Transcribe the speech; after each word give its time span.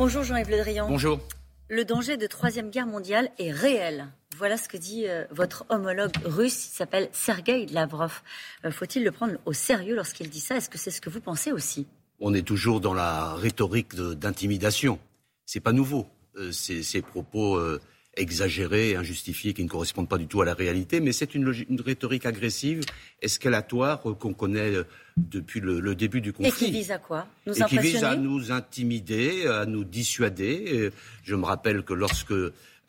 Bonjour 0.00 0.22
Jean-Yves 0.22 0.48
Le 0.48 0.56
Drian. 0.56 0.88
Bonjour. 0.88 1.20
Le 1.68 1.84
danger 1.84 2.16
de 2.16 2.26
troisième 2.26 2.70
guerre 2.70 2.86
mondiale 2.86 3.28
est 3.38 3.52
réel. 3.52 4.06
Voilà 4.38 4.56
ce 4.56 4.66
que 4.66 4.78
dit 4.78 5.06
euh, 5.06 5.26
votre 5.30 5.66
homologue 5.68 6.14
russe, 6.24 6.68
il 6.68 6.74
s'appelle 6.74 7.10
Sergei 7.12 7.66
Lavrov. 7.66 8.22
Euh, 8.64 8.70
faut-il 8.70 9.04
le 9.04 9.10
prendre 9.10 9.34
au 9.44 9.52
sérieux 9.52 9.94
lorsqu'il 9.94 10.30
dit 10.30 10.40
ça? 10.40 10.56
Est-ce 10.56 10.70
que 10.70 10.78
c'est 10.78 10.90
ce 10.90 11.02
que 11.02 11.10
vous 11.10 11.20
pensez 11.20 11.52
aussi? 11.52 11.86
On 12.18 12.32
est 12.32 12.40
toujours 12.40 12.80
dans 12.80 12.94
la 12.94 13.34
rhétorique 13.34 13.94
d'intimidation. 13.94 14.98
C'est 15.44 15.60
pas 15.60 15.74
nouveau. 15.74 16.06
Euh, 16.36 16.50
ces, 16.50 17.02
propos 17.02 17.60
exagérés, 18.16 18.96
injustifiés, 18.96 19.54
qui 19.54 19.62
ne 19.62 19.68
correspondent 19.68 20.08
pas 20.08 20.18
du 20.18 20.26
tout 20.26 20.42
à 20.42 20.44
la 20.44 20.54
réalité, 20.54 21.00
mais 21.00 21.12
c'est 21.12 21.34
une, 21.34 21.48
rhétorique 21.84 22.26
agressive, 22.26 22.82
escalatoire, 23.22 24.00
euh, 24.08 24.14
qu'on 24.14 24.34
connaît 24.34 24.74
euh, 24.74 24.84
depuis 25.16 25.60
le, 25.60 25.94
début 25.94 26.20
du 26.20 26.32
conflit? 26.32 26.48
Et 26.48 26.52
qui 26.52 26.70
vise 26.70 26.90
à 26.90 26.98
quoi? 26.98 27.26
Nous 27.46 27.54
Et 27.54 27.64
qui 27.64 27.78
vise 27.78 28.04
à 28.04 28.16
nous 28.16 28.52
intimider, 28.52 29.46
à 29.46 29.66
nous 29.66 29.84
dissuader. 29.84 30.90
Je 31.22 31.34
me 31.34 31.44
rappelle 31.44 31.82
que 31.82 31.94
lorsque 31.94 32.34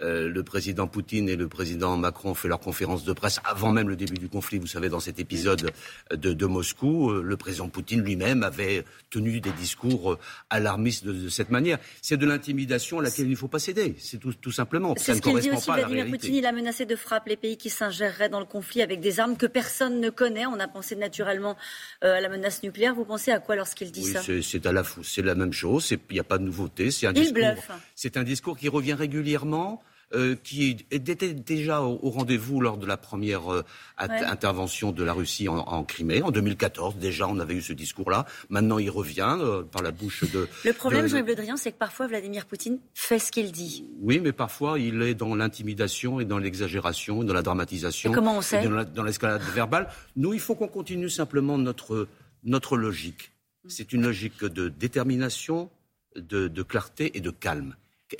euh, 0.01 0.29
le 0.29 0.43
président 0.43 0.87
Poutine 0.87 1.29
et 1.29 1.35
le 1.35 1.47
président 1.47 1.95
Macron 1.97 2.31
ont 2.31 2.33
fait 2.33 2.47
leur 2.47 2.59
conférence 2.59 3.03
de 3.03 3.13
presse 3.13 3.39
avant 3.43 3.71
même 3.71 3.87
le 3.87 3.95
début 3.95 4.17
du 4.17 4.29
conflit. 4.29 4.57
Vous 4.57 4.67
savez, 4.67 4.89
dans 4.89 4.99
cet 4.99 5.19
épisode 5.19 5.71
de, 6.11 6.45
Moscou, 6.45 7.11
euh, 7.11 7.21
le 7.23 7.37
président 7.37 7.69
Poutine 7.69 8.01
lui-même 8.01 8.43
avait 8.43 8.83
tenu 9.09 9.39
des 9.41 9.51
discours 9.51 10.13
euh, 10.13 10.19
alarmistes 10.49 11.05
de, 11.05 11.29
cette 11.29 11.51
manière. 11.51 11.77
C'est 12.01 12.17
de 12.17 12.25
l'intimidation 12.25 12.99
à 12.99 13.03
laquelle 13.03 13.27
il 13.27 13.31
ne 13.31 13.35
faut 13.35 13.47
pas 13.47 13.59
céder. 13.59 13.95
C'est 13.99 14.19
tout, 14.19 14.51
simplement. 14.51 14.95
C'est 14.97 15.15
ce 15.15 15.21
qu'il 15.21 15.37
dit 15.39 15.51
aussi 15.51 15.69
Vladimir 15.69 16.07
Poutine. 16.07 16.33
Il 16.33 16.45
a 16.45 16.51
menacé 16.51 16.85
de 16.85 16.95
frappe 16.95 17.27
les 17.27 17.37
pays 17.37 17.57
qui 17.57 17.69
s'ingéreraient 17.69 18.29
dans 18.29 18.39
le 18.39 18.45
conflit 18.45 18.81
avec 18.81 19.01
des 19.01 19.19
armes 19.19 19.37
que 19.37 19.45
personne 19.45 19.99
ne 19.99 20.09
connaît. 20.09 20.45
On 20.45 20.59
a 20.59 20.67
pensé 20.67 20.95
naturellement 20.95 21.57
à 22.01 22.19
la 22.19 22.29
menace 22.29 22.63
nucléaire. 22.63 22.95
Vous 22.95 23.05
pensez 23.05 23.31
à 23.31 23.39
quoi 23.39 23.55
lorsqu'il 23.55 23.91
dit 23.91 24.03
ça 24.03 24.21
C'est 24.41 24.65
à 24.65 24.71
la 24.71 24.83
c'est 25.03 25.21
la 25.21 25.35
même 25.35 25.53
chose. 25.53 25.91
Il 25.91 26.13
n'y 26.13 26.19
a 26.19 26.23
pas 26.23 26.37
de 26.37 26.43
nouveauté. 26.43 26.91
C'est 26.91 27.07
un 27.07 27.13
discours. 27.13 27.41
C'est 27.95 28.17
un 28.17 28.23
discours 28.23 28.57
qui 28.57 28.67
revient 28.67 28.93
régulièrement. 28.93 29.83
Euh, 30.13 30.35
qui 30.35 30.75
était 30.91 31.33
déjà 31.33 31.81
au, 31.83 32.09
rendez-vous 32.09 32.59
lors 32.59 32.77
de 32.77 32.85
la 32.85 32.97
première 32.97 33.53
euh, 33.53 33.63
intervention 33.97 34.91
de 34.91 35.05
la 35.05 35.13
Russie 35.13 35.47
en, 35.47 35.83
Crimée. 35.85 36.21
En 36.21 36.31
2014, 36.31 36.97
déjà, 36.97 37.29
on 37.29 37.39
avait 37.39 37.53
eu 37.53 37.61
ce 37.61 37.71
discours-là. 37.71 38.25
Maintenant, 38.49 38.77
il 38.77 38.89
revient 38.89 39.37
euh, 39.39 39.63
par 39.63 39.81
la 39.81 39.91
bouche 39.91 40.29
de... 40.29 40.49
Le 40.65 40.73
problème, 40.73 41.07
Jean-Yves 41.07 41.27
Le 41.27 41.35
Drian, 41.35 41.55
c'est 41.55 41.71
que 41.71 41.77
parfois, 41.77 42.07
Vladimir 42.07 42.45
Poutine 42.45 42.79
fait 42.93 43.19
ce 43.19 43.31
qu'il 43.31 43.53
dit. 43.53 43.85
Oui, 44.01 44.19
mais 44.19 44.33
parfois, 44.33 44.79
il 44.79 45.01
est 45.01 45.15
dans 45.15 45.33
l'intimidation 45.33 46.19
et 46.19 46.25
dans 46.25 46.39
l'exagération, 46.39 47.23
dans 47.23 47.33
la 47.33 47.41
dramatisation. 47.41 48.11
Et 48.11 48.13
comment 48.13 48.37
on 48.37 48.41
sait 48.41 48.67
Dans 48.67 49.03
l'escalade 49.03 49.43
verbale. 49.53 49.87
Nous, 50.17 50.33
il 50.33 50.41
faut 50.41 50.55
qu'on 50.55 50.67
continue 50.67 51.09
simplement 51.09 51.57
notre, 51.57 52.09
notre 52.43 52.75
logique. 52.75 53.31
C'est 53.69 53.93
une 53.93 54.01
logique 54.01 54.43
de 54.43 54.67
détermination, 54.67 55.69
de, 56.17 56.49
de 56.49 56.63
clarté 56.63 57.15
et 57.17 57.21
de 57.21 57.29
calme. 57.29 57.77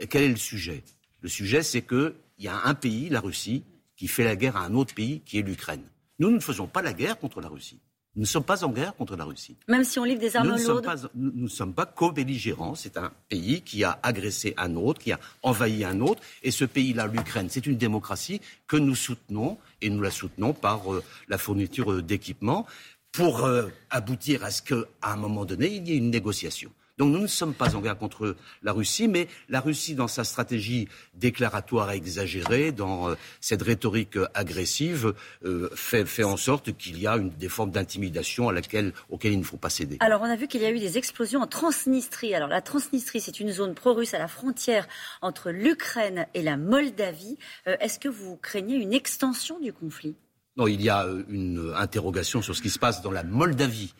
Quel 0.09 0.23
est 0.23 0.29
le 0.29 0.37
sujet? 0.37 0.83
Le 1.21 1.29
sujet, 1.29 1.63
c'est 1.63 1.83
qu'il 1.83 2.13
y 2.39 2.47
a 2.47 2.65
un 2.65 2.73
pays, 2.73 3.09
la 3.09 3.21
Russie, 3.21 3.63
qui 3.95 4.07
fait 4.07 4.23
la 4.23 4.35
guerre 4.35 4.57
à 4.57 4.65
un 4.65 4.73
autre 4.73 4.93
pays, 4.93 5.21
qui 5.21 5.37
est 5.39 5.43
l'Ukraine. 5.43 5.83
Nous, 6.19 6.29
nous 6.29 6.35
ne 6.35 6.41
faisons 6.41 6.67
pas 6.67 6.81
la 6.81 6.93
guerre 6.93 7.19
contre 7.19 7.41
la 7.41 7.47
Russie. 7.47 7.79
Nous 8.15 8.23
ne 8.23 8.27
sommes 8.27 8.43
pas 8.43 8.65
en 8.65 8.69
guerre 8.69 8.93
contre 8.95 9.15
la 9.15 9.23
Russie. 9.23 9.55
Même 9.69 9.85
si 9.85 9.97
on 9.97 10.03
livre 10.03 10.19
des 10.19 10.35
armes 10.35 10.49
nous 10.49 10.67
lourdes 10.67 11.09
Nous 11.15 11.43
ne 11.43 11.47
sommes 11.47 11.73
pas 11.73 11.85
co-belligérants. 11.85 12.75
C'est 12.75 12.97
un 12.97 13.13
pays 13.29 13.61
qui 13.61 13.85
a 13.85 13.99
agressé 14.03 14.53
un 14.57 14.75
autre, 14.75 14.99
qui 14.99 15.13
a 15.13 15.19
envahi 15.43 15.85
un 15.85 16.01
autre. 16.01 16.21
Et 16.43 16.51
ce 16.51 16.65
pays-là, 16.65 17.07
l'Ukraine, 17.07 17.47
c'est 17.49 17.65
une 17.65 17.77
démocratie 17.77 18.41
que 18.67 18.75
nous 18.75 18.95
soutenons. 18.95 19.57
Et 19.81 19.89
nous 19.89 20.01
la 20.01 20.11
soutenons 20.11 20.53
par 20.53 20.93
euh, 20.93 21.01
la 21.29 21.37
fourniture 21.37 21.93
euh, 21.93 22.01
d'équipements 22.01 22.67
pour 23.13 23.45
euh, 23.45 23.69
aboutir 23.89 24.43
à 24.43 24.51
ce 24.51 24.61
qu'à 24.61 24.75
un 25.03 25.15
moment 25.15 25.45
donné, 25.45 25.67
il 25.67 25.87
y 25.87 25.93
ait 25.93 25.97
une 25.97 26.09
négociation. 26.09 26.71
Donc 26.97 27.11
nous 27.11 27.19
ne 27.19 27.27
sommes 27.27 27.53
pas 27.53 27.75
en 27.75 27.81
guerre 27.81 27.97
contre 27.97 28.35
la 28.63 28.71
Russie, 28.73 29.07
mais 29.07 29.27
la 29.49 29.59
Russie, 29.59 29.95
dans 29.95 30.07
sa 30.07 30.23
stratégie 30.23 30.87
déclaratoire 31.13 31.91
exagérée, 31.91 32.71
dans 32.71 33.09
euh, 33.09 33.15
cette 33.39 33.61
rhétorique 33.61 34.17
agressive, 34.33 35.13
euh, 35.45 35.69
fait, 35.75 36.23
en 36.23 36.37
sorte 36.37 36.75
qu'il 36.77 36.99
y 36.99 37.07
a 37.07 37.17
une, 37.17 37.29
des 37.29 37.49
formes 37.49 37.71
d'intimidation 37.71 38.49
à 38.49 38.53
laquelle, 38.53 38.93
auxquelles 39.09 39.33
il 39.33 39.39
ne 39.39 39.43
faut 39.43 39.57
pas 39.57 39.69
céder. 39.69 39.97
Alors 39.99 40.21
on 40.21 40.25
a 40.25 40.35
vu 40.35 40.47
qu'il 40.47 40.61
y 40.61 40.65
a 40.65 40.71
eu 40.71 40.79
des 40.79 40.97
explosions 40.97 41.41
en 41.41 41.47
Transnistrie. 41.47 42.35
Alors 42.35 42.49
la 42.49 42.61
Transnistrie, 42.61 43.21
c'est 43.21 43.39
une 43.39 43.51
zone 43.51 43.73
pro-russe 43.73 44.13
à 44.13 44.19
la 44.19 44.27
frontière 44.27 44.87
entre 45.21 45.51
l'Ukraine 45.51 46.27
et 46.33 46.41
la 46.41 46.57
Moldavie. 46.57 47.37
Euh, 47.67 47.77
est-ce 47.79 47.99
que 47.99 48.09
vous 48.09 48.37
craignez 48.37 48.75
une 48.75 48.93
extension 48.93 49.59
du 49.59 49.73
conflit? 49.73 50.15
Non, 50.57 50.67
il 50.67 50.81
y 50.81 50.89
a 50.89 51.05
euh, 51.05 51.23
une 51.29 51.73
interrogation 51.77 52.41
sur 52.41 52.55
ce 52.55 52.61
qui 52.61 52.69
se 52.69 52.79
passe 52.79 53.01
dans 53.01 53.11
la 53.11 53.23
Moldavie, 53.23 53.93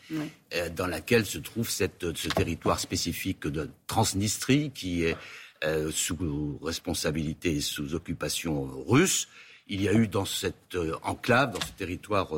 euh, 0.53 0.69
dans 0.69 0.87
laquelle 0.87 1.25
se 1.25 1.37
trouve 1.37 1.69
cette, 1.69 2.15
ce 2.15 2.27
territoire 2.27 2.79
spécifique 2.79 3.47
de 3.47 3.69
Transnistrie 3.87 4.71
qui 4.71 5.03
est 5.05 5.15
euh, 5.63 5.91
sous 5.91 6.59
responsabilité 6.61 7.55
et 7.55 7.61
sous 7.61 7.93
occupation 7.93 8.69
russe. 8.85 9.29
Il 9.67 9.81
y 9.81 9.87
a 9.87 9.93
eu 9.93 10.09
dans 10.09 10.25
cette 10.25 10.77
enclave, 11.03 11.53
dans 11.53 11.65
ce 11.65 11.71
territoire, 11.71 12.33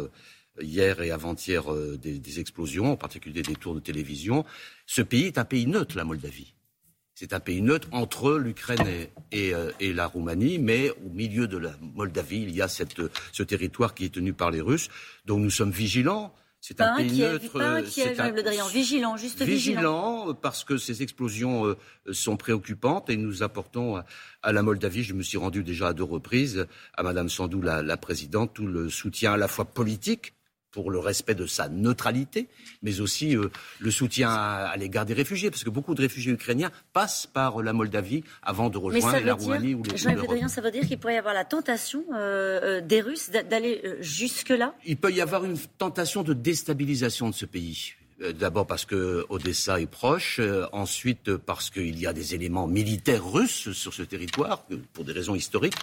hier 0.62 1.02
et 1.02 1.10
avant-hier, 1.10 1.64
des, 1.98 2.20
des, 2.20 2.40
explosions, 2.40 2.92
en 2.92 2.98
particulier 2.98 3.42
des 3.42 3.56
tours 3.56 3.74
de 3.74 3.80
télévision. 3.80 4.46
Ce 4.86 5.02
pays 5.02 5.24
est 5.24 5.40
un 5.40 5.46
pays 5.46 5.66
neutre, 5.66 5.98
la 5.98 6.04
Moldavie. 6.04 6.54
C'est 7.16 7.34
un 7.34 7.40
pays 7.40 7.62
neutre 7.62 7.88
entre 7.92 8.34
l'Ukraine 8.34 9.08
euh, 9.34 9.72
et, 9.80 9.94
la 9.94 10.08
Roumanie, 10.08 10.58
mais 10.58 10.90
au 11.06 11.10
milieu 11.10 11.48
de 11.48 11.58
la 11.58 11.72
Moldavie, 11.80 12.42
il 12.42 12.56
y 12.56 12.62
a 12.62 12.68
cette, 12.68 13.02
ce 13.32 13.44
territoire 13.44 13.94
qui 13.94 14.06
est 14.06 14.14
tenu 14.14 14.34
par 14.34 14.50
les 14.50 14.62
Russes. 14.62 14.90
Donc 15.26 15.40
nous 15.40 15.52
sommes 15.52 15.72
vigilants. 15.72 16.34
C'est 16.60 16.82
un 16.82 16.96
pays 16.96 17.20
neutre. 17.20 17.52
Pas 17.52 17.74
inquiet, 17.74 18.20
un... 18.20 18.32
Vigilant, 18.70 19.18
juste 19.18 19.44
vigilant. 19.44 20.34
parce 20.34 20.64
que 20.64 20.78
ces 20.78 21.04
explosions 21.04 21.68
euh, 21.68 21.78
sont 22.12 22.38
préoccupantes 22.38 23.10
et 23.10 23.18
nous 23.18 23.44
apportons 23.44 24.02
à, 24.42 24.52
la 24.52 24.64
Moldavie, 24.64 25.04
je 25.04 25.14
me 25.14 25.24
suis 25.24 25.38
rendu 25.38 25.64
déjà 25.64 25.90
à 25.90 25.94
deux 25.94 26.04
reprises, 26.04 26.66
à 26.96 27.04
Madame 27.04 27.30
Sandou, 27.30 27.62
la, 27.62 27.84
la 27.84 27.98
présidente, 27.98 28.54
tout 28.54 28.66
le 28.66 28.90
soutien 28.90 29.34
à 29.34 29.38
la 29.38 29.48
fois 29.48 29.66
politique 29.66 30.34
pour 30.74 30.92
le 30.92 31.00
respect 31.00 31.36
de 31.36 31.46
sa 31.46 31.70
neutralité, 31.70 32.50
mais 32.82 33.00
aussi 33.00 33.38
euh, 33.38 33.50
le 33.80 33.92
soutien 33.92 34.30
à, 34.30 34.76
l'égard 34.76 35.06
des 35.06 35.14
réfugiés, 35.14 35.50
parce 35.50 35.64
que 35.64 35.70
beaucoup 35.70 35.96
de 35.96 36.02
réfugiés 36.02 36.34
ukrainiens 36.34 36.72
passent 36.92 37.28
par 37.28 37.62
la 37.62 37.72
Moldavie 37.72 38.24
avant 38.42 38.70
de 38.70 38.78
rejoindre 38.78 39.24
la 39.24 39.36
Roumanie 39.36 39.76
ou 39.76 39.84
Jean-Yves 39.86 40.48
ça 40.48 40.62
veut 40.62 40.72
dire 40.72 40.86
qu'il 40.86 40.98
pourrait 40.98 41.16
y 41.16 41.18
avoir 41.18 41.34
la 41.34 41.46
tentation 41.46 42.04
euh, 42.14 42.80
euh, 42.80 42.82
des 42.82 43.02
Russes 43.02 43.30
d'aller 43.30 43.82
jusque-là? 44.02 44.74
Il 44.86 44.98
peut 44.98 45.12
y 45.12 45.22
avoir 45.22 45.46
une 45.46 45.58
tentation 45.78 46.24
de 46.24 46.34
déstabilisation 46.34 47.30
de 47.30 47.36
ce 47.36 47.46
pays. 47.46 47.94
D'abord 48.40 48.66
parce 48.66 48.86
que 48.86 49.26
Odessa 49.30 49.80
est 49.82 49.86
proche, 49.86 50.40
ensuite 50.72 51.36
parce 51.36 51.70
qu'il 51.70 52.00
y 52.00 52.08
a 52.08 52.14
des 52.14 52.36
éléments 52.36 52.68
militaires 52.68 53.26
russes 53.26 53.72
sur 53.72 53.94
ce 53.94 54.04
territoire, 54.04 54.66
pour 54.94 55.04
des 55.04 55.12
raisons 55.12 55.36
historiques, 55.36 55.76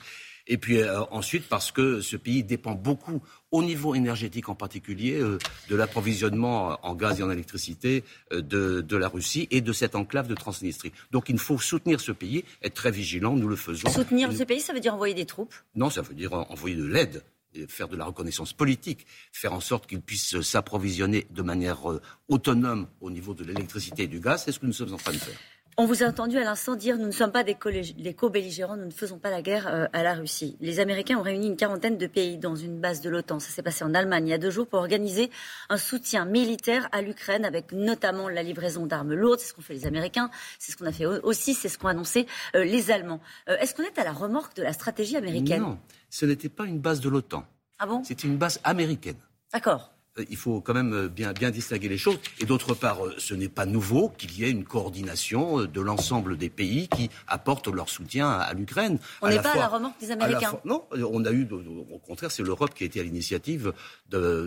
et 0.51 0.59
puis 0.59 0.79
euh, 0.79 1.01
ensuite 1.13 1.49
parce 1.49 1.71
que 1.71 2.01
ce 2.03 2.17
pays 2.17 2.43
dépend 2.43 2.75
beaucoup, 2.75 3.23
au 3.53 3.63
niveau 3.63 3.95
énergétique 3.95 4.49
en 4.49 4.55
particulier, 4.55 5.15
euh, 5.15 5.39
de 5.69 5.77
l'approvisionnement 5.77 6.79
en 6.83 6.95
gaz 6.95 7.21
et 7.21 7.23
en 7.23 7.31
électricité 7.31 8.05
euh, 8.33 8.43
de, 8.43 8.97
la 8.97 9.09
Russie 9.09 9.47
et 9.53 9.61
de 9.61 9.73
cette 9.73 9.95
enclave 9.95 10.27
de 10.27 10.35
Transnistrie. 10.35 10.93
Donc 11.13 11.29
il 11.29 11.39
faut 11.39 11.59
soutenir 11.59 12.01
ce 12.01 12.13
pays, 12.13 12.45
être 12.63 12.75
très 12.75 12.91
vigilant, 12.91 13.37
nous 13.37 13.49
le 13.49 13.57
faisons. 13.57 13.89
Soutenir 13.89 14.33
ce 14.33 14.43
pays, 14.43 14.61
ça 14.61 14.75
veut 14.75 14.81
dire 14.81 14.95
envoyer 14.95 15.15
des 15.15 15.25
troupes? 15.25 15.55
Non, 15.77 15.89
ça 15.89 16.03
veut 16.03 16.15
dire 16.15 16.33
envoyer 16.33 16.77
de 16.77 16.85
l'aide 16.85 17.23
faire 17.67 17.89
de 17.89 17.97
la 17.97 18.05
reconnaissance 18.05 18.53
politique, 18.53 19.05
faire 19.33 19.53
en 19.53 19.59
sorte 19.59 19.89
qu'il 19.89 20.01
puisse 20.01 20.41
s'approvisionner 20.41 21.27
de 21.31 21.43
manière 21.43 21.81
autonome 22.29 22.87
au 23.01 23.11
niveau 23.11 23.35
de 23.35 23.43
l'électricité 23.43 24.05
et 24.05 24.07
du 24.07 24.21
gaz, 24.21 24.45
c'est 24.45 24.53
ce 24.53 24.61
que 24.61 24.67
nous 24.67 24.73
sommes 24.73 24.95
en 24.95 24.99
train 24.99 25.13
de 25.13 25.19
faire. 25.19 25.37
On 25.81 25.87
vous 25.87 26.03
a 26.03 26.07
entendu 26.07 26.37
à 26.37 26.45
l'instant 26.45 26.77
dire 26.77 26.99
nous 26.99 27.07
ne 27.07 27.11
sommes 27.11 27.33
pas 27.33 27.43
des 27.43 27.55
co-belligérants, 27.55 28.77
nous 28.77 28.85
ne 28.85 28.91
faisons 28.91 29.17
pas 29.17 29.31
la 29.31 29.41
guerre 29.41 29.67
euh, 29.67 29.87
à 29.95 30.03
la 30.03 30.13
Russie. 30.13 30.59
Les 30.61 30.79
Américains 30.79 31.17
ont 31.17 31.23
réuni 31.23 31.47
une 31.47 31.57
quarantaine 31.57 31.97
de 31.97 32.07
pays 32.07 32.37
dans 32.37 32.55
une 32.55 32.79
base 32.79 33.01
de 33.01 33.09
l'OTAN. 33.09 33.41
Ça 33.41 33.49
s'est 33.49 33.63
passé 33.63 33.83
en 33.83 33.95
Allemagne 33.95 34.27
il 34.27 34.31
y 34.31 34.35
a 34.35 34.39
deux 34.39 34.51
jours 34.51 34.67
pour 34.67 34.81
organiser 34.81 35.31
un 35.71 35.79
soutien 35.79 36.27
militaire 36.27 36.87
à 36.93 37.01
l'Ukraine 37.01 37.47
avec 37.47 37.73
notamment 37.73 38.29
la 38.29 38.43
livraison 38.43 38.85
d'armes 38.85 39.15
lourdes. 39.15 39.41
C'est 39.41 39.49
ce 39.49 39.55
qu'ont 39.55 39.63
fait 39.63 39.73
les 39.73 39.87
Américains, 39.87 40.29
c'est 40.59 40.71
ce 40.71 40.77
qu'on 40.77 40.85
a 40.85 40.93
fait 40.93 41.07
aussi, 41.07 41.55
c'est 41.55 41.71
ce 41.71 41.79
qu'ont 41.79 41.89
annoncé 41.89 42.27
euh, 42.57 42.63
les 42.63 42.91
Allemands. 42.91 43.23
Euh, 43.49 43.57
est-ce 43.57 43.75
qu'on 43.75 43.83
est 43.83 43.99
à 43.99 44.05
la 44.05 44.13
remorque 44.13 44.55
de 44.57 44.63
la 44.63 44.75
stratégie 44.75 45.17
américaine? 45.17 45.63
Non, 45.63 45.79
ce 46.11 46.27
n'était 46.27 46.51
pas 46.51 46.67
une 46.67 46.81
base 46.81 47.01
de 47.01 47.09
l'OTAN. 47.09 47.47
Ah 47.79 47.87
bon? 47.87 48.05
C'était 48.05 48.29
une 48.29 48.37
base 48.37 48.61
américaine. 48.65 49.17
D'accord. 49.51 49.95
Euh, 50.21 50.25
il 50.31 50.37
faut 50.37 50.61
quand 50.61 50.75
même 50.75 50.93
euh, 50.93 51.09
bien, 51.09 51.33
bien 51.33 51.51
distinguer 51.51 51.89
les 51.89 51.99
choses. 51.99 52.19
Et 52.41 52.47
d'autre 52.47 52.75
part, 52.75 53.05
euh, 53.05 53.15
ce 53.19 53.35
n'est 53.35 53.49
pas 53.49 53.67
nouveau 53.67 54.11
qu'il 54.11 54.39
y 54.39 54.45
ait 54.45 54.51
une 54.51 54.65
coordination 54.65 55.65
de 55.65 55.81
l'ensemble 55.81 56.37
des 56.37 56.51
pays 56.51 56.89
qui 56.89 57.11
apportent 57.27 57.69
leur 57.69 57.89
soutien 57.89 58.31
à, 58.31 58.53
l'Ukraine. 58.55 58.99
On 59.23 59.29
n'est 59.29 59.41
pas 59.41 59.53
à 59.53 59.59
la 59.59 59.69
remorque 59.69 60.01
des 60.01 60.11
Américains. 60.11 60.59
non, 60.65 60.85
on 60.93 61.25
a 61.25 61.33
eu, 61.33 61.49
au 61.51 61.99
contraire, 61.99 62.31
c'est 62.31 62.43
l'Europe 62.43 62.75
qui 62.75 62.85
a 62.85 62.87
été 62.87 63.01
à 63.01 63.03
l'initiative 63.03 63.73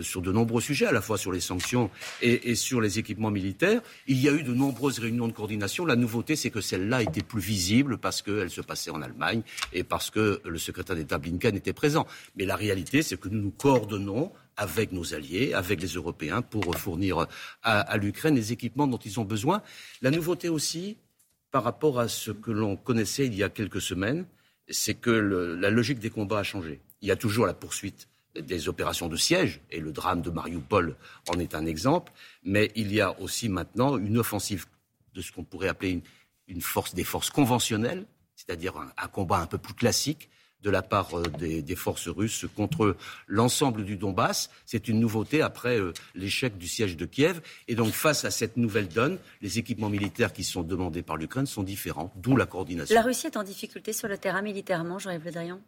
sur 0.02 0.22
de 0.22 0.32
nombreux 0.32 0.60
sujets, 0.60 0.86
à 0.86 0.92
la 0.92 1.00
fois 1.00 1.18
sur 1.18 1.32
les 1.32 1.40
sanctions 1.40 1.90
et, 2.22 2.54
sur 2.54 2.80
les 2.80 2.98
équipements 2.98 3.30
militaires. 3.30 3.80
Il 4.06 4.20
y 4.20 4.28
a 4.28 4.32
eu 4.32 4.42
de 4.42 4.52
nombreuses 4.52 4.98
réunions 4.98 5.28
de 5.28 5.32
coordination. 5.32 5.86
La 5.86 5.96
nouveauté, 5.96 6.36
c'est 6.36 6.50
que 6.50 6.60
celle-là 6.60 7.02
était 7.02 7.22
plus 7.22 7.40
visible 7.40 7.98
parce 7.98 8.22
qu'elle 8.22 8.50
se 8.50 8.60
passait 8.60 8.90
en 8.90 9.02
Allemagne 9.02 9.42
et 9.72 9.84
parce 9.84 10.10
que 10.10 10.40
le 10.44 10.58
secrétaire 10.58 10.96
d'État 10.96 11.18
Blinken 11.18 11.56
était 11.56 11.72
présent. 11.72 12.06
Mais 12.36 12.44
la 12.44 12.56
réalité, 12.56 13.02
c'est 13.02 13.18
que 13.18 13.28
nous 13.28 13.40
nous 13.40 13.50
coordonnons 13.50 14.32
avec 14.56 14.92
nos 14.92 15.14
alliés, 15.14 15.52
avec 15.54 15.80
les 15.80 15.88
Européens, 15.88 16.42
pour 16.42 16.76
fournir 16.76 17.26
à, 17.62 17.96
l'Ukraine 17.96 18.34
les 18.34 18.52
équipements 18.52 18.86
dont 18.86 18.98
ils 18.98 19.18
ont 19.20 19.24
besoin. 19.24 19.62
La 20.02 20.10
nouveauté 20.10 20.48
aussi, 20.48 20.96
par 21.50 21.64
rapport 21.64 22.00
à 22.00 22.08
ce 22.08 22.30
que 22.30 22.50
l'on 22.50 22.76
connaissait 22.76 23.26
il 23.26 23.34
y 23.34 23.42
a 23.42 23.48
quelques 23.48 23.80
semaines, 23.80 24.26
c'est 24.68 24.94
que 24.94 25.10
la 25.10 25.70
logique 25.70 25.98
des 25.98 26.10
combats 26.10 26.38
a 26.38 26.42
changé. 26.42 26.80
Il 27.02 27.08
y 27.08 27.10
a 27.10 27.16
toujours 27.16 27.46
la 27.46 27.54
poursuite 27.54 28.08
des 28.40 28.68
opérations 28.68 29.08
de 29.08 29.16
siège, 29.16 29.60
et 29.70 29.80
le 29.80 29.92
drame 29.92 30.22
de 30.22 30.30
Mariupol 30.30 30.96
en 31.28 31.38
est 31.38 31.54
un 31.54 31.66
exemple, 31.66 32.12
mais 32.42 32.72
il 32.74 32.92
y 32.92 33.00
a 33.00 33.18
aussi 33.20 33.48
maintenant 33.48 33.96
une 33.96 34.18
offensive 34.18 34.66
de 35.14 35.20
ce 35.20 35.30
qu'on 35.32 35.44
pourrait 35.44 35.68
appeler 35.68 36.02
une, 36.48 36.60
force 36.60 36.94
des 36.94 37.04
forces 37.04 37.30
conventionnelles, 37.30 38.06
c'est-à-dire 38.34 38.74
un, 38.76 39.08
combat 39.08 39.38
un 39.38 39.46
peu 39.46 39.58
plus 39.58 39.74
classique 39.74 40.28
de 40.64 40.70
la 40.70 40.82
part 40.82 41.16
euh, 41.16 41.22
des, 41.28 41.76
forces 41.76 42.08
russes 42.08 42.46
contre 42.56 42.96
l'ensemble 43.28 43.84
du 43.84 43.96
Donbass. 43.96 44.50
C'est 44.64 44.88
une 44.88 44.98
nouveauté 44.98 45.42
après 45.42 45.78
euh, 45.78 45.92
l'échec 46.14 46.56
du 46.56 46.66
siège 46.66 46.96
de 46.96 47.04
Kiev. 47.04 47.40
Et 47.68 47.74
donc, 47.74 47.92
face 47.92 48.24
à 48.24 48.30
cette 48.30 48.56
nouvelle 48.56 48.88
donne, 48.88 49.18
les 49.42 49.58
équipements 49.58 49.90
militaires 49.90 50.32
qui 50.32 50.42
sont 50.42 50.62
demandés 50.62 51.02
par 51.02 51.16
l'Ukraine 51.16 51.46
sont 51.46 51.62
différents, 51.62 52.12
d'où 52.16 52.36
la 52.36 52.46
coordination. 52.46 52.94
La 52.94 53.02
Russie 53.02 53.26
est 53.26 53.36
en 53.36 53.44
difficulté 53.44 53.92
sur 53.92 54.08
le 54.08 54.18
terrain 54.18 54.42
militairement, 54.42 54.98
Jean-Yves 54.98 55.26
Le 55.26 55.32
Drian 55.32 55.60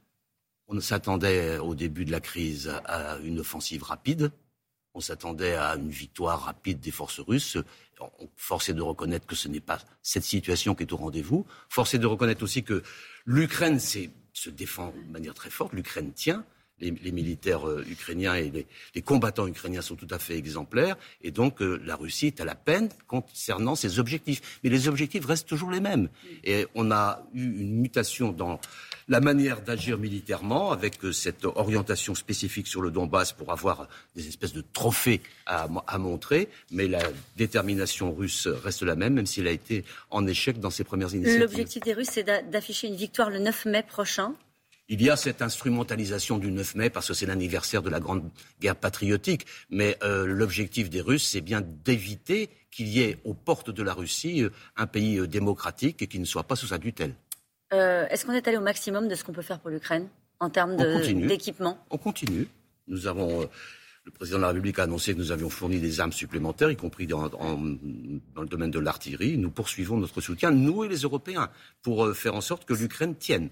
On 0.68 0.80
s'attendait 0.80 1.58
au 1.58 1.74
début 1.74 2.06
de 2.06 2.12
la 2.12 2.20
crise 2.20 2.72
à 2.86 3.18
une 3.22 3.40
offensive 3.40 3.82
rapide. 3.82 4.32
On 4.94 5.00
s'attendait 5.00 5.56
à 5.56 5.76
une 5.76 5.90
victoire 5.90 6.44
rapide 6.44 6.80
des 6.80 6.90
forces 6.90 7.20
russes. 7.20 7.58
Force 8.34 8.70
est 8.70 8.74
de 8.74 8.80
reconnaître 8.80 9.26
que 9.26 9.36
ce 9.36 9.46
n'est 9.46 9.60
pas 9.60 9.78
cette 10.02 10.24
situation 10.24 10.74
qui 10.74 10.84
est 10.84 10.92
au 10.92 10.96
rendez-vous. 10.96 11.46
Force 11.68 11.92
est 11.92 11.98
de 11.98 12.06
reconnaître 12.06 12.42
aussi 12.42 12.62
que 12.62 12.82
l'Ukraine 13.26 13.78
s'est 13.78 14.10
se 14.36 14.50
défend 14.50 14.92
de 15.06 15.12
manière 15.12 15.34
très 15.34 15.50
forte. 15.50 15.72
L'Ukraine 15.72 16.12
tient. 16.12 16.44
Les, 16.78 16.90
militaires 16.90 17.66
euh, 17.66 17.86
ukrainiens 17.90 18.34
et 18.34 18.52
les, 18.94 19.00
combattants 19.00 19.46
ukrainiens 19.46 19.80
sont 19.80 19.96
tout 19.96 20.08
à 20.10 20.18
fait 20.18 20.36
exemplaires. 20.36 20.98
Et 21.22 21.30
donc, 21.30 21.62
euh, 21.62 21.80
la 21.86 21.96
Russie 21.96 22.26
est 22.26 22.40
à 22.42 22.44
la 22.44 22.54
peine 22.54 22.90
concernant 23.06 23.74
ses 23.76 23.98
objectifs. 23.98 24.60
Mais 24.62 24.68
les 24.68 24.86
objectifs 24.86 25.24
restent 25.24 25.48
toujours 25.48 25.70
les 25.70 25.80
mêmes. 25.80 26.10
Et 26.44 26.66
on 26.74 26.90
a 26.90 27.26
eu 27.32 27.44
une 27.44 27.80
mutation 27.80 28.30
dans 28.30 28.60
la 29.08 29.20
manière 29.20 29.62
d'agir 29.62 29.98
militairement, 29.98 30.72
avec 30.72 31.04
euh, 31.04 31.12
cette 31.12 31.44
orientation 31.44 32.14
spécifique 32.14 32.66
sur 32.66 32.82
le 32.82 32.90
Donbass 32.90 33.32
pour 33.32 33.52
avoir 33.52 33.88
des 34.16 34.26
espèces 34.26 34.52
de 34.52 34.64
trophées 34.72 35.20
à, 35.46 35.68
montrer, 35.98 36.48
mais 36.70 36.88
la 36.88 37.02
détermination 37.36 38.12
russe 38.12 38.48
reste 38.48 38.82
la 38.82 38.96
même, 38.96 39.14
même 39.14 39.26
s'il 39.26 39.46
a 39.46 39.52
été 39.52 39.84
en 40.10 40.26
échec 40.26 40.58
dans 40.58 40.70
ses 40.70 40.84
premières 40.84 41.14
initiatives. 41.14 41.40
L'objectif 41.40 41.82
des 41.82 41.92
Russes, 41.92 42.10
c'est 42.12 42.24
d'afficher 42.24 42.88
une 42.88 42.96
victoire 42.96 43.30
le 43.30 43.38
9 43.38 43.66
mai 43.66 43.82
prochain. 43.82 44.34
Il 44.88 45.02
y 45.02 45.10
a 45.10 45.16
cette 45.16 45.42
instrumentalisation 45.42 46.38
du 46.38 46.50
9 46.50 46.74
mai 46.76 46.90
parce 46.90 47.08
que 47.08 47.14
c'est 47.14 47.26
l'anniversaire 47.26 47.82
de 47.82 47.90
la 47.90 48.00
grande 48.00 48.28
guerre 48.60 48.76
patriotique, 48.76 49.46
mais 49.70 49.96
euh, 50.02 50.26
l'objectif 50.26 50.90
des 50.90 51.00
Russes, 51.00 51.26
c'est 51.26 51.40
bien 51.40 51.60
d'éviter 51.60 52.50
qu'il 52.70 52.88
y 52.88 53.00
ait 53.00 53.18
aux 53.24 53.34
portes 53.34 53.70
de 53.70 53.82
la 53.82 53.94
Russie 53.94 54.42
euh, 54.42 54.50
un 54.76 54.86
pays 54.86 55.26
démocratique 55.26 56.02
et 56.02 56.06
qui 56.06 56.18
ne 56.18 56.24
soit 56.24 56.44
pas 56.44 56.56
sous 56.56 56.68
sa 56.68 56.78
tutelle. 56.78 57.14
Euh, 57.72 58.06
est-ce 58.08 58.24
qu'on 58.24 58.32
est 58.32 58.46
allé 58.46 58.56
au 58.56 58.62
maximum 58.62 59.08
de 59.08 59.14
ce 59.14 59.24
qu'on 59.24 59.32
peut 59.32 59.42
faire 59.42 59.58
pour 59.58 59.70
l'Ukraine 59.70 60.08
en 60.40 60.50
termes 60.50 60.76
d'équipement? 60.76 61.78
On 61.90 61.98
continue. 61.98 62.48
Nous 62.86 63.06
avons. 63.06 63.42
Euh, 63.42 63.46
le 64.04 64.12
président 64.12 64.36
de 64.36 64.42
la 64.42 64.48
République 64.48 64.78
a 64.78 64.84
annoncé 64.84 65.14
que 65.14 65.18
nous 65.18 65.32
avions 65.32 65.50
fourni 65.50 65.80
des 65.80 65.98
armes 65.98 66.12
supplémentaires, 66.12 66.70
y 66.70 66.76
compris 66.76 67.08
dans, 67.08 67.24
le 67.24 68.46
domaine 68.46 68.70
de 68.70 68.78
l'artillerie. 68.78 69.36
Nous 69.36 69.50
poursuivons 69.50 69.96
notre 69.96 70.20
soutien, 70.20 70.52
nous 70.52 70.84
et 70.84 70.88
les 70.88 70.98
Européens, 70.98 71.50
pour 71.82 72.06
euh, 72.06 72.14
faire 72.14 72.36
en 72.36 72.40
sorte 72.40 72.64
que 72.64 72.72
l'Ukraine 72.72 73.16
tienne. 73.16 73.50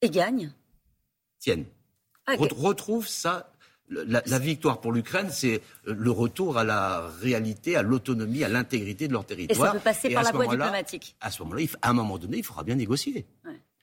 Et 0.00 0.08
gagne? 0.08 0.52
Tienne. 1.40 1.64
Ah, 2.26 2.34
retrouve 2.38 3.08
ça 3.08 3.51
la, 3.88 4.38
victoire 4.38 4.80
pour 4.80 4.92
l'Ukraine, 4.92 5.28
c'est 5.30 5.60
le 5.84 6.10
retour 6.10 6.58
à 6.58 6.64
la 6.64 7.08
réalité, 7.20 7.76
à 7.76 7.82
l'autonomie, 7.82 8.44
à 8.44 8.48
l'intégrité 8.48 9.08
de 9.08 9.12
leur 9.12 9.24
territoire. 9.24 9.68
Et 9.68 9.68
ça 9.68 9.72
peut 9.72 9.80
passer 9.80 10.10
par 10.10 10.22
la 10.22 10.32
voie 10.32 10.46
diplomatique. 10.46 11.16
À 11.20 11.30
ce 11.30 11.42
moment-là, 11.42 11.64
à 11.82 11.90
un 11.90 11.92
moment 11.92 12.18
donné, 12.18 12.38
il 12.38 12.44
faudra 12.44 12.62
bien 12.62 12.74
négocier. 12.74 13.26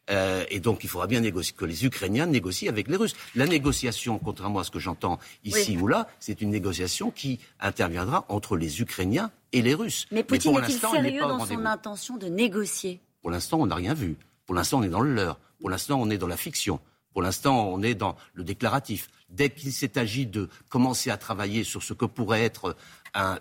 Euh, 0.09 0.43
et 0.49 0.59
donc, 0.59 0.83
il 0.83 0.89
faudra 0.89 1.07
bien 1.07 1.19
négocier, 1.19 1.53
que 1.55 1.65
les 1.65 1.85
Ukrainiens 1.85 2.25
négocient 2.25 2.69
avec 2.69 2.87
les 2.87 2.95
Russes. 2.95 3.15
La 3.35 3.45
négociation, 3.45 4.17
contrairement 4.17 4.59
à 4.59 4.63
ce 4.63 4.71
que 4.71 4.79
j'entends 4.79 5.19
ici 5.43 5.77
ou 5.77 5.87
là, 5.87 6.07
c'est 6.19 6.41
une 6.41 6.49
négociation 6.49 7.11
qui 7.11 7.39
interviendra 7.59 8.25
entre 8.29 8.57
les 8.57 8.81
Ukrainiens 8.81 9.31
et 9.51 9.61
les 9.61 9.75
Russes. 9.75 10.07
Mais 10.11 10.23
Poutine 10.23 10.57
est-il 10.57 10.79
sérieux 10.79 11.21
dans 11.21 11.45
son 11.45 11.65
intention 11.65 12.17
de 12.17 12.27
négocier? 12.27 12.99
Pour 13.21 13.31
l'instant, 13.31 13.59
on 13.59 13.67
n'a 13.67 13.75
rien 13.75 13.93
vu. 13.93 14.17
Pour 14.45 14.55
l'instant, 14.55 14.79
on 14.79 14.83
est 14.83 14.89
dans 14.89 15.01
le 15.01 15.13
leurre. 15.13 15.39
Pour 15.59 15.69
l'instant, 15.69 15.99
on 16.01 16.09
est 16.09 16.17
dans 16.17 16.27
la 16.27 16.37
fiction. 16.37 16.79
Pour 17.19 17.25
l'instant, 17.25 17.68
on 17.68 17.81
est 17.81 17.95
dans 17.95 18.16
le 18.33 18.45
déclaratif. 18.45 19.10
Dès 19.30 19.50
qu'il 19.50 19.74
s'est 19.74 20.00
agi 20.00 20.25
de 20.25 20.48
commencer 20.69 21.10
à 21.10 21.18
travailler 21.18 21.66
sur 21.66 21.83
ce 21.83 21.94
que 21.94 22.06
pourrait 22.06 22.44
être 22.44 22.77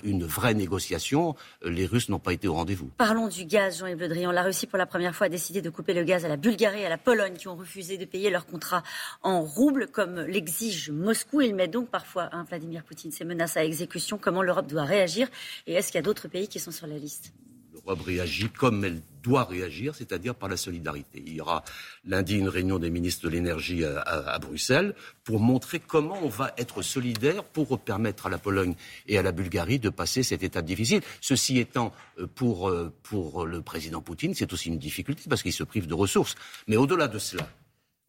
une 0.02 0.24
vraie 0.24 0.54
négociation, 0.54 1.36
euh, 1.64 1.70
les 1.70 1.86
Russes 1.86 2.08
n'ont 2.08 2.18
pas 2.18 2.32
été 2.32 2.48
au 2.48 2.54
rendez-vous. 2.54 2.90
Parlons 2.96 3.28
du 3.28 3.44
gaz, 3.44 3.78
Jean-Yves 3.78 4.00
Le 4.00 4.08
Drian. 4.08 4.32
La 4.32 4.42
Russie, 4.42 4.66
pour 4.66 4.78
la 4.78 4.86
première 4.86 5.14
fois, 5.14 5.26
a 5.26 5.30
décidé 5.30 5.62
de 5.62 5.70
couper 5.70 5.94
le 5.94 6.02
gaz 6.02 6.24
à 6.24 6.28
la 6.28 6.36
Bulgarie 6.36 6.80
et 6.80 6.86
à 6.86 6.88
la 6.88 6.98
Pologne, 6.98 7.34
qui 7.34 7.46
ont 7.46 7.54
refusé 7.54 7.98
de 7.98 8.04
payer 8.04 8.30
leur 8.30 8.46
contrat 8.46 8.82
en 9.22 9.42
roubles, 9.42 9.86
comme 9.86 10.22
l'exige 10.22 10.90
Moscou. 10.90 11.40
Il 11.40 11.54
met 11.54 11.68
donc 11.68 11.88
parfois, 11.88 12.30
hein, 12.32 12.44
Vladimir 12.48 12.82
Poutine, 12.82 13.12
ses 13.12 13.24
menaces 13.24 13.56
à 13.56 13.64
exécution. 13.64 14.18
Comment 14.18 14.42
l'Europe 14.42 14.66
doit 14.66 14.82
réagir 14.82 15.28
Et 15.68 15.74
est-ce 15.74 15.92
qu'il 15.92 15.98
y 15.98 16.02
a 16.02 16.02
d'autres 16.02 16.26
pays 16.26 16.48
qui 16.48 16.58
sont 16.58 16.72
sur 16.72 16.88
la 16.88 16.98
liste? 16.98 17.32
L'Europe 17.72 18.00
réagit 18.04 18.48
comme 18.48 18.84
elle 18.84 19.00
doit 19.28 19.44
réagir, 19.44 19.94
c'est-à-dire 19.94 20.34
par 20.34 20.48
la 20.48 20.56
solidarité. 20.56 21.22
Il 21.26 21.34
y 21.34 21.40
aura 21.40 21.62
lundi 22.04 22.36
une 22.36 22.48
réunion 22.48 22.78
des 22.78 22.88
ministres 22.88 23.24
de 23.24 23.28
l'énergie 23.28 23.84
à, 23.84 24.38
Bruxelles 24.38 24.94
pour 25.22 25.38
montrer 25.38 25.80
comment 25.80 26.18
on 26.22 26.28
va 26.28 26.54
être 26.56 26.80
solidaire 26.80 27.44
pour 27.44 27.78
permettre 27.78 28.26
à 28.26 28.30
la 28.30 28.38
Pologne 28.38 28.74
et 29.06 29.18
à 29.18 29.22
la 29.22 29.32
Bulgarie 29.32 29.78
de 29.78 29.90
passer 29.90 30.22
cette 30.22 30.42
étape 30.42 30.64
difficile. 30.64 31.02
Ceci 31.20 31.58
étant, 31.58 31.92
euh, 32.18 32.26
pour, 32.26 32.70
euh, 32.70 32.90
pour 33.02 33.44
le 33.44 33.60
président 33.60 34.00
Poutine, 34.00 34.32
c'est 34.34 34.52
aussi 34.52 34.68
une 34.70 34.78
difficulté 34.78 35.24
parce 35.28 35.42
qu'il 35.42 35.52
se 35.52 35.64
prive 35.64 35.86
de 35.86 35.94
ressources. 35.94 36.34
Mais 36.66 36.76
au-delà 36.76 37.06
de 37.06 37.18
cela, 37.18 37.46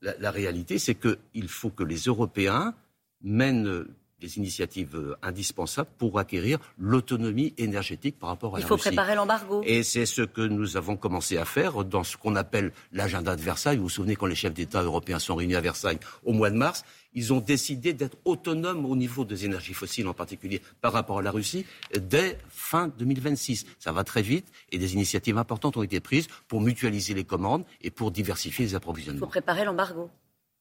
la, 0.02 0.18
la 0.20 0.32
réalité, 0.32 0.80
c'est 0.80 0.96
qu'il 0.96 1.50
faut 1.50 1.70
que 1.70 1.84
les 1.84 2.04
Européens 2.06 2.74
mènent 3.22 3.86
des 4.20 4.38
initiatives 4.38 4.96
euh, 4.96 5.16
indispensables 5.22 5.90
pour 5.98 6.20
acquérir 6.20 6.60
l'autonomie 6.78 7.54
énergétique 7.58 8.18
par 8.20 8.30
rapport 8.30 8.56
à 8.56 8.60
Il 8.60 8.64
la 8.64 8.68
Russie. 8.68 8.76
Il 8.76 8.84
faut 8.84 8.90
préparer 8.90 9.16
l'embargo. 9.16 9.62
Et 9.66 9.84
c'est 9.84 10.06
ce 10.06 10.22
que 10.22 10.42
nous 10.42 10.78
avons 10.78 10.98
commencé 10.98 11.38
à 11.38 11.46
faire 11.46 11.84
dans 11.84 12.04
ce 12.04 12.18
qu'on 12.18 12.36
appelle 12.36 12.72
l'agenda 12.92 13.36
de 13.36 13.42
Versailles. 13.42 13.78
Vous 13.78 13.84
vous 13.84 13.90
souvenez 13.90 14.16
quand 14.16 14.26
les 14.26 14.36
chefs 14.36 14.54
d'État 14.54 14.82
européens 14.82 15.20
sont 15.20 15.36
réunis 15.36 15.56
à 15.56 15.62
Versailles 15.62 16.00
au 16.24 16.34
mois 16.34 16.50
de 16.50 16.56
mars, 16.56 16.84
ils 17.14 17.34
ont 17.34 17.40
décidé 17.40 17.94
d'être 17.94 18.18
autonomes 18.26 18.86
au 18.86 18.96
niveau 18.96 19.26
des 19.26 19.46
énergies 19.46 19.74
fossiles, 19.74 20.08
en 20.08 20.14
particulier 20.14 20.62
par 20.82 20.94
rapport 20.94 21.20
à 21.20 21.22
la 21.22 21.32
Russie, 21.32 21.66
dès 22.00 22.38
fin 22.50 22.88
2026. 22.88 23.66
Ça 23.80 23.92
va 23.92 24.04
très 24.04 24.22
vite 24.22 24.48
et 24.72 24.78
des 24.78 24.94
initiatives 24.94 25.38
importantes 25.38 25.78
ont 25.78 25.84
été 25.84 26.00
prises 26.00 26.28
pour 26.48 26.62
mutualiser 26.62 27.14
les 27.14 27.24
commandes 27.24 27.66
et 27.82 27.90
pour 27.90 28.12
diversifier 28.12 28.66
les 28.66 28.76
approvisionnements. 28.76 29.18
Il 29.18 29.22
faut 29.22 29.28
préparer 29.28 29.66
l'embargo. 29.66 30.10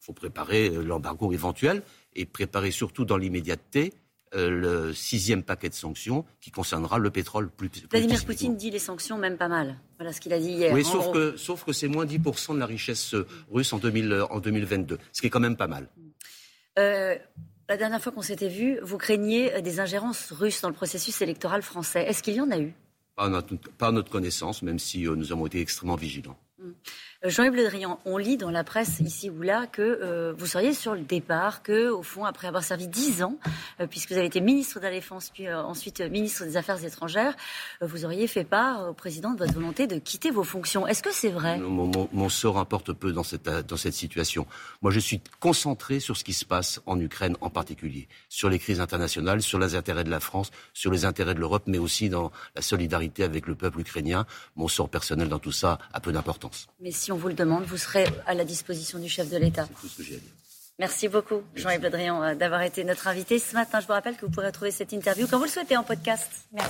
Faut 0.09 0.15
préparer 0.15 0.71
euh, 0.71 0.83
l'embargo 0.83 1.33
éventuel 1.33 1.83
et 2.17 2.25
préparer 2.25 2.71
surtout 2.71 3.05
dans 3.05 3.19
l'immédiateté 3.19 3.93
euh, 4.35 4.49
le 4.51 4.95
sixième 4.95 5.43
paquet 5.43 5.69
de 5.69 5.75
sanctions 5.75 6.25
qui 6.41 6.51
concernera 6.51 6.99
le 6.99 7.11
pétrole 7.11 7.51
plus, 7.51 7.69
plus 7.69 7.87
Vladimir 7.91 8.25
Poutine 8.25 8.57
dit 8.57 8.71
les 8.71 8.79
sanctions 8.79 9.19
même 9.19 9.37
pas 9.37 9.49
mal. 9.49 9.79
Voilà 9.99 10.15
ce 10.15 10.21
qu'il 10.23 10.33
a 10.33 10.39
dit 10.39 10.51
hier. 10.51 10.73
Oui, 10.73 10.83
sauf 10.83 11.13
que, 11.13 11.37
sauf 11.37 11.65
que, 11.65 11.73
c'est 11.73 11.89
moins 11.89 12.07
10% 12.07 12.55
de 12.55 12.59
la 12.59 12.65
richesse 12.65 13.13
euh, 13.13 13.27
russe 13.51 13.71
en, 13.75 13.79
2000, 13.79 14.25
en 14.31 14.41
2022, 14.41 14.99
ce 15.13 15.21
qui 15.21 15.27
est 15.27 15.31
quand 15.31 15.41
même 15.41 15.57
pas 15.57 15.67
mal. 15.67 15.89
Euh, 16.79 17.17
la 17.69 17.77
dernière 17.77 18.03
fois 18.03 18.13
qu'on 18.13 18.23
s'était 18.23 18.49
vu, 18.49 18.79
vous 18.83 18.97
craigniez 18.97 19.61
des 19.61 19.79
ingérences 19.79 20.33
russes 20.33 20.63
dans 20.63 20.69
le 20.69 20.75
processus 20.75 21.21
électoral 21.21 21.61
français. 21.61 22.05
Est-ce 22.05 22.23
qu'il 22.23 22.35
y 22.35 22.41
en 22.41 22.51
a 22.51 22.59
eu? 22.59 22.73
Pas 23.15 23.29
notre, 23.29 23.57
pas 23.57 23.89
à 23.89 23.93
notre 23.93 24.11
connaissance, 24.11 24.63
même 24.63 24.79
si 24.79 25.05
nous 25.05 25.33
avons 25.33 25.47
été 25.47 25.61
extrêmement 25.61 25.97
vigilants. 25.97 26.39
Jean-Yves 27.25 27.57
Le 27.57 27.65
Drian, 27.65 27.99
on 28.05 28.17
lit 28.17 28.37
dans 28.37 28.53
la 28.53 28.63
presse 28.63 29.01
ici 29.01 29.29
ou 29.29 29.43
là 29.43 29.67
que 29.67 29.83
euh, 29.83 30.33
vous 30.39 30.47
seriez 30.47 30.73
sur 30.73 30.95
le 30.95 31.01
départ, 31.01 31.65
que 31.65 31.89
au 31.89 32.05
fond, 32.05 32.25
après 32.25 32.47
avoir 32.47 32.63
servi 32.63 32.87
dix 32.87 33.25
ans, 33.25 33.37
euh, 33.81 33.89
puisque 33.89 34.13
vous 34.13 34.19
avez 34.19 34.29
été 34.29 34.41
ministre 34.41 34.79
de 34.79 34.85
la 34.85 34.93
Défense 34.93 35.31
puis 35.35 35.49
euh, 35.49 35.61
ensuite 35.61 36.01
ministre 36.01 36.45
des 36.45 36.57
Affaires 36.57 36.85
étrangères, 36.85 37.35
vous 37.81 38.05
auriez 38.05 38.29
fait 38.29 38.45
part 38.45 38.91
au 38.91 38.95
président 38.95 39.33
de 39.33 39.39
votre 39.39 39.53
volonté 39.53 39.89
de 39.89 39.99
quitter 39.99 40.31
vos 40.31 40.45
fonctions. 40.45 40.87
Est-ce 40.87 41.03
que 41.03 41.13
c'est 41.13 41.31
vrai? 41.31 41.59
Mon, 41.59 42.29
sort 42.29 42.59
importe 42.59 42.93
peu 42.93 43.11
dans 43.13 43.25
cette, 43.25 43.49
dans 43.49 43.77
cette 43.77 43.95
situation. 43.95 44.47
Moi, 44.81 44.93
je 44.93 45.01
suis 45.01 45.21
concentré 45.41 45.99
sur 45.99 46.17
ce 46.17 46.23
qui 46.23 46.35
se 46.35 46.45
passe 46.45 46.81
en 46.87 47.01
Ukraine 47.01 47.37
en 47.41 47.51
particulier, 47.51 48.07
sur 48.29 48.49
les 48.49 48.61
crises 48.61 48.81
internationales, 48.81 49.43
sur 49.43 49.59
les 49.59 49.75
intérêts 49.75 50.05
de 50.05 50.11
la 50.11 50.21
France, 50.21 50.53
sur 50.73 50.93
les 50.93 51.05
intérêts 51.05 51.35
de 51.35 51.41
l'Europe, 51.41 51.65
mais 51.67 51.79
aussi 51.79 52.11
dans 52.11 52.31
la 52.55 52.63
solidarité 52.63 53.25
avec 53.25 53.49
le 53.49 53.57
peuple 53.57 53.81
ukrainien. 53.81 54.25
Mon 54.55 54.69
sort 54.69 54.89
personnel 54.89 55.29
dans 55.29 55.41
tout 55.41 55.51
ça 55.51 55.81
a 55.93 55.99
peu 55.99 56.13
d'importance 56.13 56.69
si 57.08 57.08
on 57.13 57.17
vous 57.17 57.29
le 57.29 57.35
demande, 57.35 57.65
vous 57.65 57.77
serez 57.77 58.07
à 58.27 58.35
la 58.35 58.45
disposition 58.45 58.99
du 58.99 59.09
chef 59.09 59.31
de 59.31 59.37
l'État. 59.37 59.69
Merci 60.79 61.09
beaucoup, 61.09 61.43
Jean-Yves 61.57 61.83
Le 61.83 61.91
Drian, 61.91 62.23
euh, 62.23 62.35
d'avoir 62.37 62.63
été 62.63 62.85
notre 62.85 63.09
invité 63.09 63.41
ce 63.41 63.55
matin. 63.55 63.81
Je 63.81 63.87
vous 63.87 63.95
rappelle 63.95 64.17
que 64.17 64.27
vous 64.27 64.31
pourrez 64.31 64.53
trouver 64.53 64.71
cette 64.71 64.93
interview 64.93 65.27
quand 65.27 65.39
vous 65.39 65.45
le 65.45 65.51
souhaitez 65.51 65.77
en 65.77 65.83
podcast. 65.83 66.31
Merci. 66.53 66.67